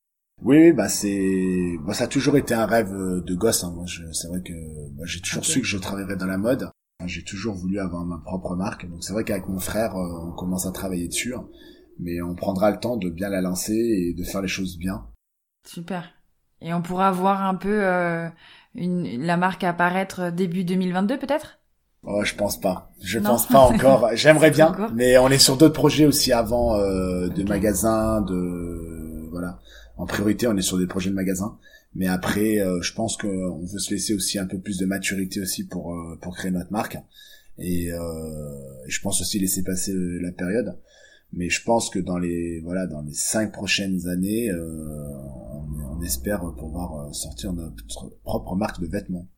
[0.42, 3.64] Oui, oui, bah c'est, bah, ça a toujours été un rêve de gosse.
[3.64, 3.72] Hein.
[3.74, 4.52] Moi, c'est vrai que
[4.94, 6.70] moi, j'ai toujours su que je travaillerais dans la mode.
[7.06, 8.88] J'ai toujours voulu avoir ma propre marque.
[8.88, 11.46] Donc c'est vrai qu'avec mon frère, on commence à travailler dessus, hein.
[11.98, 15.06] mais on prendra le temps de bien la lancer et de faire les choses bien.
[15.66, 16.10] Super.
[16.60, 18.28] Et on pourra voir un peu euh,
[18.74, 21.58] une, la marque apparaître début 2022 peut-être?
[22.06, 22.92] Oh, je pense pas.
[23.02, 24.10] Je pense pas encore.
[24.14, 29.60] J'aimerais bien, mais on est sur d'autres projets aussi avant euh, de magasins, de voilà.
[29.96, 31.56] En priorité, on est sur des projets de magasins,
[31.94, 35.40] mais après, euh, je pense qu'on veut se laisser aussi un peu plus de maturité
[35.40, 36.98] aussi pour euh, pour créer notre marque.
[37.58, 37.90] Et
[38.88, 40.76] je pense aussi laisser passer la période.
[41.32, 44.50] Mais je pense que dans les voilà dans les cinq prochaines années,
[45.94, 47.84] on espère pouvoir euh, sortir notre
[48.22, 49.28] propre marque de vêtements.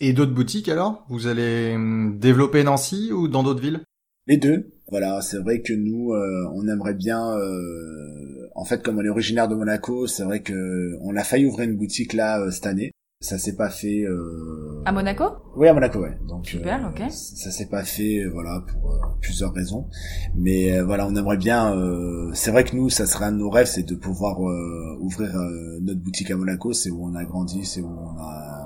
[0.00, 1.04] Et d'autres boutiques alors?
[1.08, 3.80] Vous allez hum, développer Nancy ou dans d'autres villes?
[4.26, 4.72] Les deux.
[4.90, 7.36] Voilà, c'est vrai que nous, euh, on aimerait bien.
[7.36, 11.46] Euh, en fait, comme on est originaire de Monaco, c'est vrai que on a failli
[11.46, 12.92] ouvrir une boutique là cette année.
[13.20, 14.02] Ça s'est pas fait.
[14.02, 14.82] Euh...
[14.84, 15.24] À Monaco?
[15.56, 16.18] Oui, à Monaco, ouais.
[16.28, 17.10] Donc super, euh, ok.
[17.10, 19.86] Ça s'est pas fait, euh, voilà, pour euh, plusieurs raisons.
[20.34, 21.74] Mais voilà, on aimerait bien.
[22.34, 24.40] c'est vrai que nous, ça serait un de nos rêves, c'est de pouvoir
[25.00, 25.32] ouvrir
[25.80, 26.72] notre boutique à Monaco.
[26.74, 28.65] C'est où on a grandi, c'est où on a,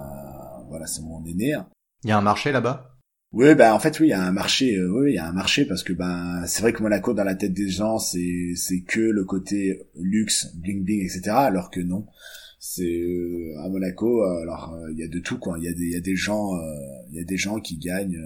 [0.70, 1.54] voilà, c'est où on est né.
[2.04, 2.96] Il y a un marché là-bas?
[3.32, 4.76] Oui, ben en fait oui, il y a un marché.
[4.82, 7.36] oui, il y a un marché parce que ben c'est vrai que Monaco dans la
[7.36, 11.30] tête des gens c'est c'est que le côté luxe, bling bling, etc.
[11.30, 12.06] Alors que non,
[12.58, 15.72] c'est euh, à Monaco alors euh, il y a de tout quoi il y a
[15.72, 16.58] des il y a des gens euh,
[17.10, 18.20] il y a des gens qui gagnent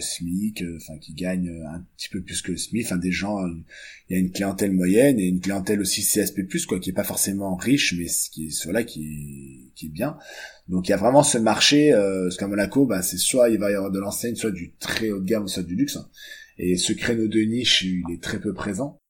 [0.00, 3.38] le SMIC enfin qui gagnent un petit peu plus que le SMIC enfin des gens
[4.08, 7.04] il y a une clientèle moyenne et une clientèle aussi CSP+ quoi qui est pas
[7.04, 10.18] forcément riche mais qui est voilà qui est qui est bien.
[10.68, 13.70] Donc il y a vraiment ce marché parce qu'à Monaco bah c'est soit il va
[13.70, 15.98] y avoir de l'enseigne soit du très haut de gamme soit du luxe.
[16.58, 19.00] Et ce créneau de niche il est très peu présent.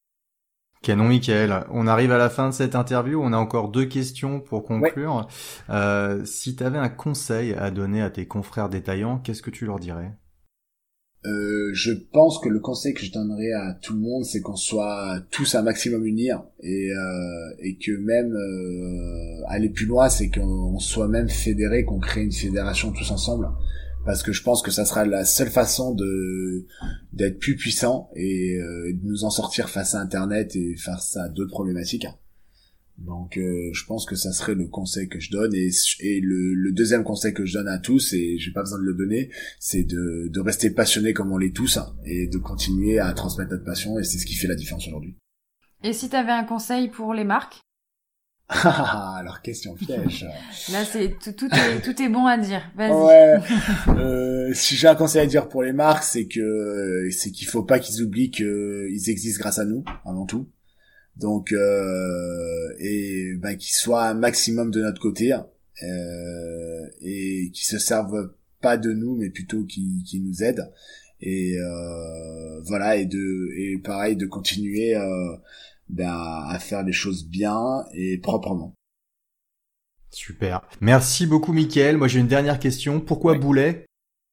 [0.83, 4.41] Canon Michael, on arrive à la fin de cette interview, on a encore deux questions
[4.41, 5.29] pour conclure.
[5.69, 9.67] Euh, si tu avais un conseil à donner à tes confrères détaillants, qu'est-ce que tu
[9.67, 10.17] leur dirais?
[11.27, 14.57] Euh, je pense que le conseil que je donnerais à tout le monde, c'est qu'on
[14.57, 16.31] soit tous un maximum unis
[16.63, 21.99] et, euh, et que même euh, aller plus loin, c'est qu'on soit même fédéré, qu'on
[21.99, 23.49] crée une fédération tous ensemble
[24.05, 25.95] parce que je pense que ça sera la seule façon
[27.13, 31.29] d'être plus puissant et euh, de nous en sortir face à Internet et face à
[31.29, 32.07] d'autres problématiques.
[33.01, 36.55] Donc euh, je pense que ça serait le conseil que je donne et, et le,
[36.55, 39.31] le, deuxième conseil que je donne à tous et j'ai pas besoin de le donner,
[39.59, 43.65] c'est de, de rester passionné comme on l'est tous et de continuer à transmettre notre
[43.65, 45.17] passion et c'est ce qui fait la différence aujourd'hui.
[45.83, 47.61] Et si tu avais un conseil pour les marques?
[48.53, 50.27] Ah, alors question piège.
[50.73, 52.63] Là, c'est tout, tout, est, tout est bon à dire.
[52.77, 52.91] Vas-y.
[52.91, 53.39] Ouais.
[53.89, 57.63] Euh, si j'ai un conseil à dire pour les marques, c'est que c'est qu'il faut
[57.63, 60.49] pas qu'ils oublient qu'ils existent grâce à nous avant tout.
[61.17, 67.79] Donc euh, et ben qu'ils soient un maximum de notre côté euh, et qu'ils se
[67.79, 70.71] servent pas de nous, mais plutôt qui qui nous aident.
[71.21, 74.97] Et euh, voilà et de et pareil de continuer.
[74.97, 75.37] Euh,
[75.93, 78.75] ben, à faire les choses bien et proprement.
[80.11, 80.63] Super.
[80.81, 81.97] Merci beaucoup, Mickaël.
[81.97, 83.01] Moi, j'ai une dernière question.
[83.01, 83.87] Pourquoi Boulet?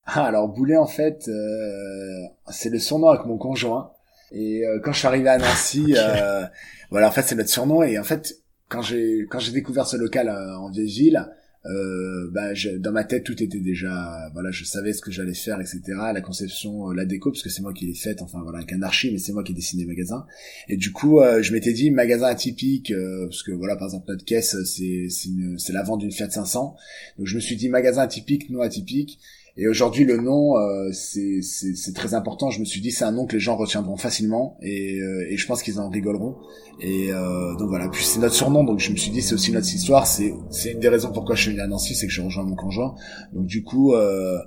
[0.06, 3.92] Ah, Alors, Boulet, en fait, euh, c'est le surnom avec mon conjoint.
[4.32, 6.46] Et euh, quand je suis arrivé à Nancy, euh,
[6.92, 7.84] voilà, en fait, c'est notre surnom.
[7.84, 8.36] Et en fait,
[8.70, 11.28] quand j'ai quand j'ai découvert ce local en vieille ville,
[11.70, 15.60] euh, bah, dans ma tête tout était déjà voilà je savais ce que j'allais faire
[15.60, 15.82] etc
[16.14, 18.72] la conception euh, la déco parce que c'est moi qui l'ai faite enfin voilà avec
[18.72, 20.26] un archi mais c'est moi qui ai dessiné le magasin.
[20.70, 24.06] Et du coup euh, je m'étais dit magasin atypique euh, parce que voilà par exemple
[24.08, 26.76] notre caisse c'est c'est c'est la vente d'une Fiat 500
[27.18, 29.20] donc je me suis dit magasin atypique non atypique
[29.58, 32.52] et aujourd'hui, le nom, euh, c'est très important.
[32.52, 35.38] Je me suis dit, c'est un nom que les gens retiendront facilement, et, euh, et
[35.38, 36.38] je pense qu'ils en rigoleront.
[36.80, 37.90] Et euh, donc voilà.
[37.90, 40.06] Puis c'est notre surnom, donc je me suis dit, c'est aussi notre histoire.
[40.06, 42.44] C'est c'est une des raisons pourquoi je suis venu à Nancy, c'est que j'ai rejoint
[42.44, 42.96] mon conjoint.
[43.34, 44.38] Donc du coup, euh,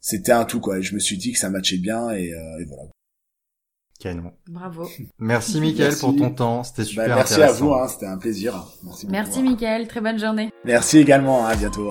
[0.00, 0.78] c'était un tout quoi.
[0.78, 2.82] Et je me suis dit que ça matchait bien, et, euh, et voilà.
[4.00, 4.32] Canon.
[4.48, 4.88] Bravo.
[5.18, 7.52] Merci Mickaël pour ton temps, c'était bah, super bah, merci intéressant.
[7.52, 8.66] Merci à vous, hein, c'était un plaisir.
[8.84, 10.50] Merci, merci Mickaël, très bonne journée.
[10.64, 11.90] Merci également, hein, à bientôt.